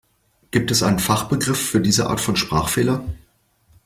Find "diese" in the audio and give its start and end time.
1.79-2.09